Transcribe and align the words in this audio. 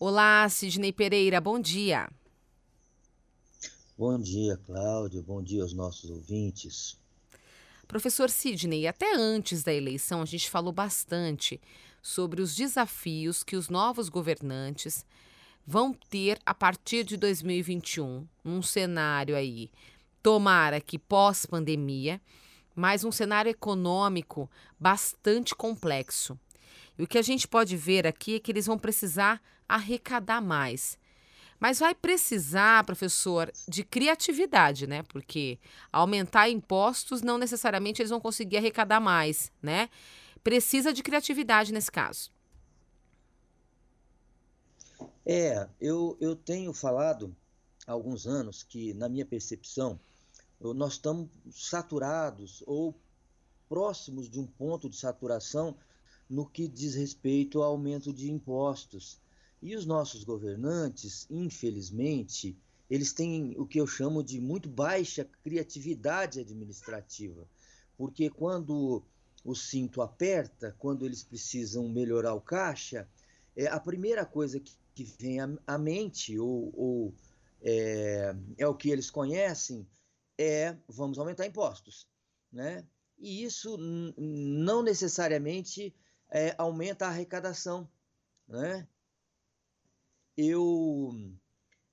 Olá, 0.00 0.48
Sidney 0.48 0.92
Pereira, 0.92 1.40
bom 1.40 1.58
dia. 1.58 2.08
Bom 3.98 4.16
dia, 4.16 4.56
Cláudio. 4.64 5.20
Bom 5.24 5.42
dia 5.42 5.60
aos 5.60 5.72
nossos 5.72 6.08
ouvintes. 6.08 6.96
Professor 7.88 8.30
Sidney, 8.30 8.86
até 8.86 9.16
antes 9.16 9.64
da 9.64 9.74
eleição 9.74 10.22
a 10.22 10.24
gente 10.24 10.48
falou 10.48 10.72
bastante 10.72 11.60
sobre 12.00 12.40
os 12.40 12.54
desafios 12.54 13.42
que 13.42 13.56
os 13.56 13.68
novos 13.68 14.08
governantes 14.08 15.04
vão 15.66 15.92
ter 15.92 16.38
a 16.46 16.54
partir 16.54 17.02
de 17.02 17.16
2021, 17.16 18.24
num 18.44 18.62
cenário 18.62 19.34
aí, 19.34 19.68
tomara 20.22 20.80
que 20.80 20.96
pós-pandemia, 20.96 22.20
mas 22.72 23.02
um 23.02 23.10
cenário 23.10 23.50
econômico 23.50 24.48
bastante 24.78 25.56
complexo. 25.56 26.38
E 26.98 27.02
o 27.04 27.06
que 27.06 27.18
a 27.18 27.22
gente 27.22 27.46
pode 27.46 27.76
ver 27.76 28.06
aqui 28.06 28.36
é 28.36 28.40
que 28.40 28.50
eles 28.50 28.66
vão 28.66 28.78
precisar 28.78 29.40
arrecadar 29.68 30.40
mais. 30.40 30.98
Mas 31.60 31.78
vai 31.78 31.94
precisar, 31.94 32.84
professor, 32.84 33.52
de 33.68 33.84
criatividade, 33.84 34.86
né? 34.86 35.02
Porque 35.04 35.58
aumentar 35.92 36.48
impostos 36.48 37.22
não 37.22 37.36
necessariamente 37.36 38.00
eles 38.00 38.10
vão 38.10 38.20
conseguir 38.20 38.56
arrecadar 38.58 39.00
mais, 39.00 39.50
né? 39.62 39.88
Precisa 40.42 40.92
de 40.92 41.02
criatividade 41.02 41.72
nesse 41.72 41.90
caso. 41.90 42.30
É, 45.26 45.68
eu, 45.80 46.16
eu 46.20 46.34
tenho 46.34 46.72
falado 46.72 47.36
há 47.86 47.92
alguns 47.92 48.26
anos 48.26 48.62
que, 48.62 48.94
na 48.94 49.08
minha 49.08 49.26
percepção, 49.26 50.00
nós 50.60 50.94
estamos 50.94 51.28
saturados 51.52 52.62
ou 52.66 52.94
próximos 53.68 54.28
de 54.30 54.40
um 54.40 54.46
ponto 54.46 54.88
de 54.88 54.96
saturação 54.96 55.76
no 56.28 56.46
que 56.46 56.68
diz 56.68 56.94
respeito 56.94 57.62
ao 57.62 57.72
aumento 57.72 58.12
de 58.12 58.30
impostos. 58.30 59.20
E 59.60 59.74
os 59.74 59.86
nossos 59.86 60.24
governantes, 60.24 61.26
infelizmente, 61.30 62.56
eles 62.88 63.12
têm 63.12 63.54
o 63.58 63.66
que 63.66 63.80
eu 63.80 63.86
chamo 63.86 64.22
de 64.22 64.40
muito 64.40 64.68
baixa 64.68 65.28
criatividade 65.42 66.40
administrativa, 66.40 67.48
porque 67.96 68.30
quando 68.30 69.02
o 69.44 69.54
cinto 69.54 70.00
aperta, 70.00 70.74
quando 70.78 71.04
eles 71.04 71.22
precisam 71.22 71.88
melhorar 71.88 72.34
o 72.34 72.40
caixa, 72.40 73.08
é 73.56 73.66
a 73.66 73.80
primeira 73.80 74.24
coisa 74.24 74.60
que 74.60 74.72
que 74.98 75.04
vem 75.04 75.38
à 75.64 75.78
mente, 75.78 76.36
ou, 76.36 76.72
ou 76.76 77.14
é, 77.62 78.34
é, 78.56 78.66
o 78.66 78.74
que 78.74 78.90
eles 78.90 79.12
conhecem, 79.12 79.86
é 80.36 80.76
vamos 80.88 81.20
aumentar 81.20 81.46
impostos. 81.46 82.08
Né? 82.52 82.84
E 83.16 83.44
isso 83.44 83.76
não 83.78 84.82
necessariamente 84.82 85.94
é, 86.30 86.54
aumenta 86.58 87.06
a 87.06 87.08
arrecadação. 87.08 87.88
Né? 88.46 88.86
Eu, 90.36 91.10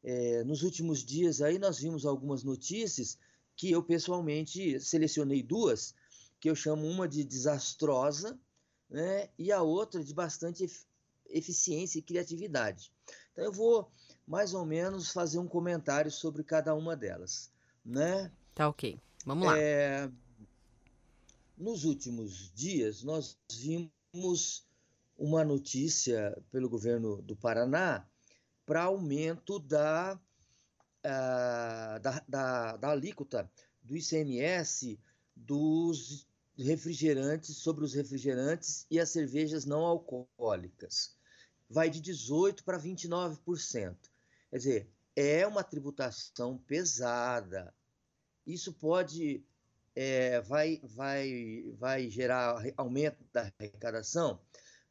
é, 0.04 0.44
nos 0.44 0.64
últimos 0.64 1.04
dias 1.04 1.42
aí, 1.42 1.58
nós 1.58 1.80
vimos 1.80 2.06
algumas 2.06 2.44
notícias 2.44 3.18
que 3.56 3.72
eu 3.72 3.82
pessoalmente 3.82 4.80
selecionei 4.80 5.42
duas, 5.42 5.96
que 6.40 6.50
eu 6.50 6.56
chamo 6.56 6.86
uma 6.88 7.08
de 7.08 7.24
desastrosa 7.24 8.38
né? 8.90 9.30
e 9.38 9.52
a 9.52 9.62
outra 9.62 10.04
de 10.04 10.14
bastante 10.14 10.66
eficiência 11.28 12.00
e 12.00 12.04
criatividade. 12.04 12.92
Então 13.32 13.46
eu 13.46 13.52
vou 13.52 13.92
mais 14.28 14.54
ou 14.54 14.66
menos 14.66 15.12
fazer 15.12 15.40
um 15.40 15.48
comentário 15.48 16.12
sobre 16.12 16.44
cada 16.44 16.74
uma 16.74 16.96
delas, 16.96 17.52
né? 17.84 18.32
Tá 18.54 18.68
ok. 18.68 19.00
Vamos 19.26 19.48
lá. 19.48 19.58
É, 19.58 20.10
nos 21.58 21.84
últimos 21.84 22.52
dias 22.54 23.04
nós 23.04 23.38
vimos 23.52 23.95
uma 25.18 25.44
notícia 25.44 26.38
pelo 26.52 26.70
governo 26.70 27.22
do 27.22 27.36
Paraná 27.36 28.08
para 28.66 28.84
aumento 28.84 29.60
da, 29.60 30.20
uh, 31.06 32.00
da, 32.00 32.24
da, 32.28 32.78
da 32.78 32.90
alíquota 32.90 33.50
do 33.84 33.96
ICMS 33.96 35.00
dos 35.36 36.28
refrigerantes 36.58 37.58
sobre 37.58 37.84
os 37.84 37.94
refrigerantes 37.94 38.86
e 38.90 39.00
as 39.00 39.10
cervejas 39.10 39.66
não 39.66 39.86
alcoólicas 39.86 41.16
vai 41.70 41.90
de 41.90 42.02
18% 42.02 42.64
para 42.64 42.80
29%. 42.80 43.98
Quer 44.50 44.58
dizer, 44.58 44.90
é 45.16 45.46
uma 45.48 45.64
tributação 45.64 46.58
pesada. 46.58 47.74
Isso 48.46 48.74
pode 48.74 49.44
é, 49.96 50.42
vai, 50.42 50.82
vai, 50.84 51.64
vai 51.78 52.10
gerar 52.10 52.62
aumento 52.76 53.24
da 53.32 53.52
arrecadação? 53.58 54.40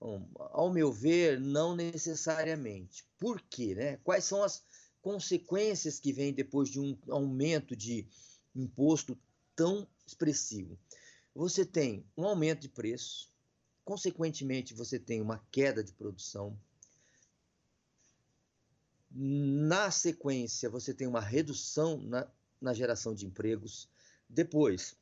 Bom, 0.01 0.29
ao 0.37 0.73
meu 0.73 0.93
ver, 0.93 1.39
não 1.39 1.77
necessariamente. 1.77 3.07
Por 3.19 3.41
quê? 3.43 3.75
Né? 3.75 3.97
Quais 3.99 4.25
são 4.25 4.43
as 4.43 4.65
consequências 5.01 6.01
que 6.01 6.13
vêm 6.13 6.33
depois 6.33 6.69
de 6.69 6.81
um 6.81 6.99
aumento 7.09 7.77
de 7.77 8.07
imposto 8.55 9.19
tão 9.55 9.87
expressivo? 10.07 10.79
Você 11.35 11.65
tem 11.65 12.05
um 12.17 12.25
aumento 12.25 12.61
de 12.61 12.69
preço, 12.69 13.31
consequentemente, 13.85 14.75
você 14.75 14.99
tem 14.99 15.21
uma 15.21 15.45
queda 15.51 15.83
de 15.83 15.93
produção. 15.93 16.59
Na 19.11 19.91
sequência, 19.91 20.71
você 20.71 20.93
tem 20.93 21.07
uma 21.07 21.21
redução 21.21 21.99
na, 21.99 22.29
na 22.61 22.73
geração 22.73 23.15
de 23.15 23.27
empregos. 23.27 23.89
Depois, 24.29 24.97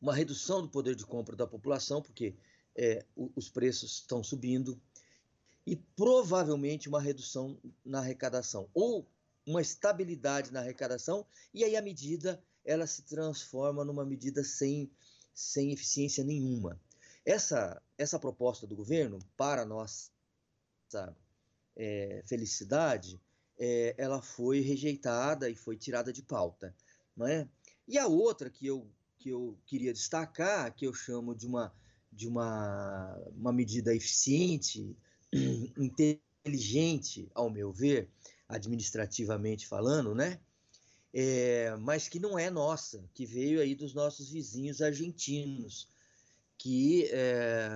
uma 0.00 0.14
redução 0.14 0.62
do 0.62 0.68
poder 0.68 0.94
de 0.94 1.04
compra 1.04 1.36
da 1.36 1.46
população, 1.46 2.00
porque 2.00 2.34
é, 2.74 3.04
os 3.34 3.48
preços 3.48 3.94
estão 3.94 4.22
subindo. 4.22 4.80
E 5.66 5.76
provavelmente 5.76 6.88
uma 6.88 7.00
redução 7.00 7.58
na 7.84 7.98
arrecadação, 7.98 8.70
ou 8.72 9.06
uma 9.46 9.60
estabilidade 9.60 10.52
na 10.52 10.60
arrecadação, 10.60 11.26
e 11.52 11.64
aí 11.64 11.76
a 11.76 11.82
medida 11.82 12.42
ela 12.64 12.86
se 12.86 13.02
transforma 13.02 13.84
numa 13.84 14.04
medida 14.04 14.44
sem, 14.44 14.90
sem 15.34 15.72
eficiência 15.72 16.22
nenhuma. 16.22 16.80
Essa, 17.24 17.82
essa 17.96 18.18
proposta 18.18 18.66
do 18.66 18.76
governo, 18.76 19.18
para 19.36 19.64
nossa 19.64 20.10
é, 21.76 22.22
felicidade, 22.26 23.20
é, 23.58 23.94
ela 23.98 24.22
foi 24.22 24.60
rejeitada 24.60 25.50
e 25.50 25.54
foi 25.54 25.76
tirada 25.76 26.12
de 26.12 26.22
pauta. 26.22 26.74
Não 27.16 27.26
é? 27.26 27.48
E 27.88 27.96
a 27.96 28.06
outra 28.06 28.50
que 28.50 28.66
eu, 28.66 28.86
que 29.18 29.30
eu 29.30 29.58
queria 29.64 29.94
destacar, 29.94 30.74
que 30.74 30.86
eu 30.86 30.92
chamo 30.92 31.34
de 31.34 31.46
uma, 31.46 31.72
de 32.12 32.28
uma, 32.28 33.16
uma 33.34 33.52
medida 33.52 33.94
eficiente, 33.94 34.94
inteligente, 35.76 37.30
ao 37.34 37.48
meu 37.48 37.72
ver, 37.72 38.10
administrativamente 38.46 39.66
falando, 39.66 40.14
né? 40.14 40.38
É, 41.14 41.74
mas 41.76 42.06
que 42.06 42.20
não 42.20 42.38
é 42.38 42.50
nossa, 42.50 43.02
que 43.14 43.24
veio 43.24 43.60
aí 43.60 43.74
dos 43.74 43.94
nossos 43.94 44.28
vizinhos 44.28 44.82
argentinos, 44.82 45.88
que 46.58 47.08
é, 47.10 47.68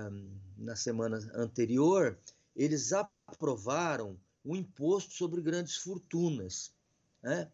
na 0.57 0.75
semana 0.75 1.17
anterior 1.33 2.19
eles 2.55 2.91
aprovaram 2.93 4.19
o 4.43 4.55
imposto 4.55 5.13
sobre 5.13 5.41
grandes 5.41 5.77
fortunas. 5.77 6.71
Né? 7.23 7.49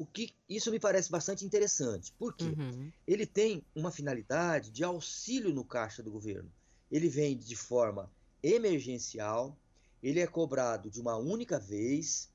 O 0.00 0.06
que 0.06 0.34
isso 0.48 0.70
me 0.70 0.80
parece 0.80 1.10
bastante 1.10 1.44
interessante. 1.44 2.10
Por 2.18 2.34
quê? 2.34 2.46
Uhum. 2.46 2.90
Ele 3.06 3.26
tem 3.26 3.62
uma 3.74 3.90
finalidade 3.90 4.70
de 4.70 4.82
auxílio 4.82 5.52
no 5.52 5.62
caixa 5.62 6.02
do 6.02 6.10
governo. 6.10 6.50
Ele 6.90 7.06
vem 7.06 7.36
de 7.36 7.54
forma 7.54 8.10
emergencial, 8.42 9.54
ele 10.02 10.18
é 10.18 10.26
cobrado 10.26 10.90
de 10.90 11.02
uma 11.02 11.16
única 11.16 11.58
vez 11.58 12.30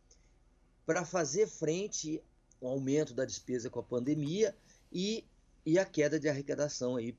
para 0.86 1.04
fazer 1.04 1.48
frente 1.48 2.22
ao 2.62 2.70
aumento 2.70 3.16
da 3.16 3.26
despesa 3.26 3.68
com 3.68 3.80
a 3.80 3.84
pandemia 3.84 4.56
e, 4.94 5.26
e 5.66 5.80
a 5.80 5.86
queda 5.86 6.20
de 6.20 6.30
arrecadação 6.30 6.98
aí 6.98 7.18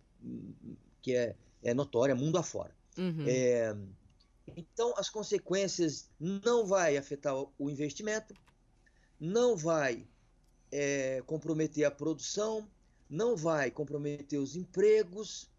que 1.02 1.12
é, 1.12 1.34
é 1.60 1.74
notória 1.74 2.14
mundo 2.14 2.38
afora. 2.38 2.72
Uhum. 2.96 3.24
É, 3.26 3.76
então, 4.56 4.94
as 4.96 5.10
consequências 5.10 6.08
não 6.20 6.64
vai 6.64 6.96
afetar 6.96 7.34
o 7.34 7.68
investimento, 7.68 8.32
não 9.18 9.56
vai 9.56 10.06
é, 10.76 11.22
comprometer 11.22 11.86
a 11.86 11.90
produção, 11.90 12.70
não 13.08 13.34
vai 13.34 13.70
comprometer 13.70 14.38
os 14.38 14.54
empregos, 14.54 15.50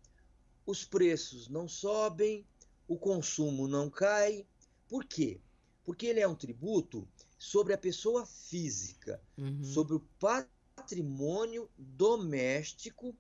os 0.64 0.86
preços 0.86 1.48
não 1.50 1.68
sobem, 1.68 2.46
o 2.88 3.00
consumo 3.00 3.68
não 3.68 3.90
cai. 3.90 4.46
Por 4.88 5.04
quê? 5.04 5.42
Porque 5.84 6.06
ele 6.06 6.20
é 6.20 6.28
um 6.28 6.36
tributo 6.36 7.08
sobre 7.40 7.74
a 7.74 7.78
pessoa 7.78 8.28
física, 8.28 9.20
uhum. 9.36 9.64
sobre 9.64 9.96
o 9.96 10.06
patrimônio 10.20 11.68
doméstico 11.76 13.16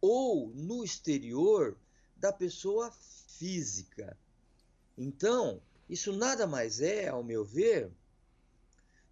ou 0.00 0.50
no 0.52 0.82
exterior 0.82 1.78
da 2.16 2.32
pessoa 2.32 2.90
física. 2.90 4.18
Então, 4.98 5.62
isso 5.88 6.12
nada 6.12 6.44
mais 6.44 6.80
é, 6.80 7.06
ao 7.06 7.22
meu 7.22 7.44
ver, 7.44 7.92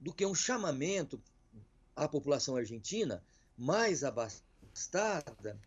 do 0.00 0.12
que 0.12 0.26
um 0.26 0.34
chamamento 0.34 1.22
à 1.96 2.08
população 2.08 2.56
argentina 2.56 3.22
mais 3.56 4.02
abastada 4.02 5.58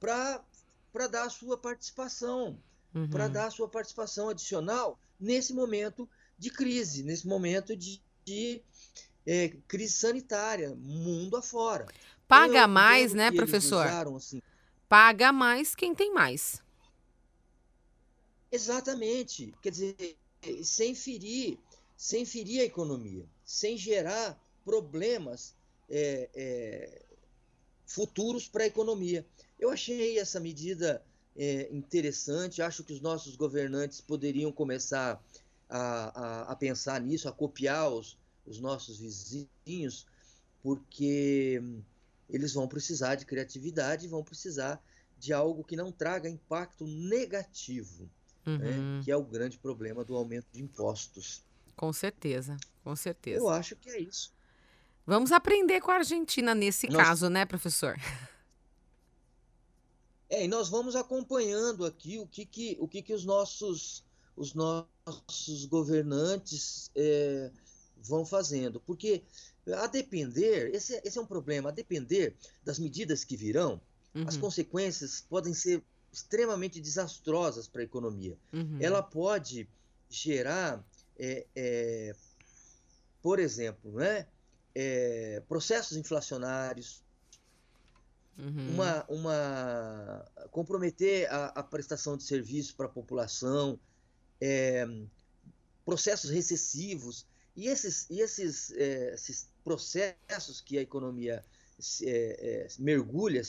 para 0.00 1.06
dar 1.10 1.24
a 1.24 1.30
sua 1.30 1.56
participação, 1.56 2.58
uhum. 2.94 3.08
para 3.08 3.28
dar 3.28 3.46
a 3.46 3.50
sua 3.50 3.68
participação 3.68 4.28
adicional 4.28 4.98
nesse 5.18 5.52
momento 5.52 6.08
de 6.38 6.50
crise, 6.50 7.02
nesse 7.02 7.26
momento 7.26 7.76
de, 7.76 8.00
de 8.24 8.62
é, 9.26 9.48
crise 9.66 9.94
sanitária, 9.94 10.74
mundo 10.74 11.36
afora. 11.36 11.86
Paga 12.26 12.58
então, 12.58 12.68
mais, 12.68 13.14
né, 13.14 13.30
professor? 13.30 13.86
Usaram, 13.86 14.16
assim, 14.16 14.42
Paga 14.88 15.32
mais 15.32 15.74
quem 15.74 15.94
tem 15.94 16.12
mais. 16.12 16.62
Exatamente. 18.50 19.54
Quer 19.60 19.70
dizer, 19.70 20.16
sem 20.62 20.94
ferir, 20.94 21.58
sem 21.96 22.24
ferir 22.24 22.62
a 22.62 22.64
economia, 22.64 23.26
sem 23.44 23.76
gerar 23.76 24.38
problemas 24.64 25.54
é, 25.88 26.28
é, 26.34 27.02
futuros 27.86 28.48
para 28.48 28.64
a 28.64 28.66
economia. 28.66 29.26
Eu 29.58 29.70
achei 29.70 30.18
essa 30.18 30.38
medida 30.38 31.02
é, 31.36 31.68
interessante, 31.72 32.60
acho 32.60 32.84
que 32.84 32.92
os 32.92 33.00
nossos 33.00 33.36
governantes 33.36 34.00
poderiam 34.00 34.52
começar 34.52 35.22
a, 35.68 35.78
a, 35.78 36.52
a 36.52 36.56
pensar 36.56 37.00
nisso, 37.00 37.28
a 37.28 37.32
copiar 37.32 37.92
os, 37.92 38.18
os 38.46 38.60
nossos 38.60 38.98
vizinhos, 38.98 40.06
porque 40.62 41.62
eles 42.28 42.52
vão 42.52 42.68
precisar 42.68 43.14
de 43.14 43.24
criatividade, 43.24 44.08
vão 44.08 44.22
precisar 44.22 44.82
de 45.18 45.32
algo 45.32 45.64
que 45.64 45.76
não 45.76 45.90
traga 45.90 46.28
impacto 46.28 46.86
negativo, 46.86 48.08
né, 48.44 48.52
uhum. 48.52 48.58
né, 48.98 49.02
que 49.04 49.10
é 49.10 49.16
o 49.16 49.24
grande 49.24 49.58
problema 49.58 50.04
do 50.04 50.16
aumento 50.16 50.46
de 50.52 50.62
impostos. 50.62 51.44
Com 51.76 51.92
certeza, 51.92 52.56
com 52.82 52.94
certeza. 52.96 53.38
Eu 53.38 53.48
acho 53.48 53.76
que 53.76 53.88
é 53.90 54.00
isso. 54.00 54.32
Vamos 55.08 55.32
aprender 55.32 55.80
com 55.80 55.90
a 55.90 55.94
Argentina 55.94 56.54
nesse 56.54 56.86
nós... 56.90 57.02
caso, 57.02 57.30
né, 57.30 57.46
professor? 57.46 57.96
É, 60.30 60.44
e 60.44 60.48
nós 60.48 60.68
vamos 60.68 60.94
acompanhando 60.94 61.86
aqui 61.86 62.18
o 62.18 62.26
que, 62.26 62.44
que, 62.44 62.76
o 62.78 62.86
que, 62.86 63.00
que 63.00 63.14
os, 63.14 63.24
nossos, 63.24 64.04
os 64.36 64.52
nossos 64.52 65.64
governantes 65.64 66.90
é, 66.94 67.50
vão 67.96 68.26
fazendo. 68.26 68.78
Porque, 68.78 69.22
a 69.74 69.86
depender, 69.86 70.68
esse, 70.74 71.00
esse 71.02 71.16
é 71.16 71.20
um 71.22 71.26
problema, 71.26 71.70
a 71.70 71.72
depender 71.72 72.36
das 72.62 72.78
medidas 72.78 73.24
que 73.24 73.38
virão, 73.38 73.80
uhum. 74.14 74.28
as 74.28 74.36
consequências 74.36 75.24
podem 75.30 75.54
ser 75.54 75.82
extremamente 76.12 76.78
desastrosas 76.78 77.66
para 77.66 77.80
a 77.80 77.84
economia. 77.84 78.36
Uhum. 78.52 78.76
Ela 78.82 79.02
pode 79.02 79.66
gerar, 80.10 80.84
é, 81.18 81.46
é, 81.56 82.14
por 83.22 83.38
exemplo, 83.38 83.92
né, 83.92 84.26
é, 84.74 85.42
processos 85.48 85.96
inflacionários, 85.96 87.02
uhum. 88.38 88.74
uma, 88.74 89.04
uma 89.08 90.24
comprometer 90.50 91.30
a, 91.32 91.46
a, 91.46 91.62
prestação 91.62 92.16
de 92.16 92.24
serviço 92.24 92.74
para 92.76 92.86
a 92.86 92.90
população, 92.90 93.78
é, 94.40 94.86
processos 95.84 96.30
recessivos 96.30 97.26
e 97.56 97.66
esses, 97.66 98.06
e 98.08 98.20
esses, 98.20 98.70
é, 98.72 99.14
esses 99.14 99.48
processos 99.64 100.60
que 100.60 100.78
a 100.78 100.82
economia 100.82 101.44
é, 102.02 102.06
é, 102.06 102.68
mergulha, 102.78 103.42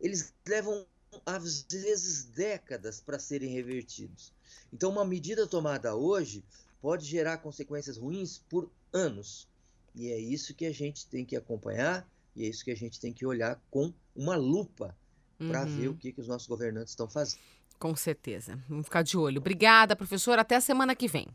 eles 0.00 0.34
levam 0.46 0.86
às 1.24 1.62
vezes 1.62 2.24
décadas 2.24 3.00
para 3.00 3.18
serem 3.18 3.50
revertidos. 3.50 4.32
Então, 4.72 4.90
uma 4.90 5.04
medida 5.04 5.46
tomada 5.46 5.94
hoje 5.94 6.44
pode 6.80 7.04
gerar 7.06 7.38
consequências 7.38 7.96
ruins 7.96 8.38
por 8.48 8.70
anos. 8.92 9.48
E 9.98 10.12
é 10.12 10.18
isso 10.18 10.54
que 10.54 10.64
a 10.64 10.72
gente 10.72 11.06
tem 11.08 11.24
que 11.24 11.36
acompanhar 11.36 12.08
e 12.36 12.44
é 12.44 12.48
isso 12.48 12.64
que 12.64 12.70
a 12.70 12.76
gente 12.76 13.00
tem 13.00 13.12
que 13.12 13.26
olhar 13.26 13.60
com 13.68 13.92
uma 14.14 14.36
lupa 14.36 14.96
para 15.36 15.64
uhum. 15.64 15.76
ver 15.76 15.88
o 15.88 15.94
que, 15.94 16.12
que 16.12 16.20
os 16.20 16.28
nossos 16.28 16.46
governantes 16.46 16.92
estão 16.92 17.08
fazendo. 17.08 17.40
Com 17.78 17.94
certeza. 17.94 18.62
Vamos 18.68 18.86
ficar 18.86 19.02
de 19.02 19.16
olho. 19.16 19.38
Obrigada, 19.38 19.96
professor. 19.96 20.38
Até 20.38 20.56
a 20.56 20.60
semana 20.60 20.94
que 20.94 21.08
vem. 21.08 21.28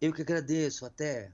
Eu 0.00 0.12
que 0.12 0.22
agradeço. 0.22 0.84
Até. 0.84 1.32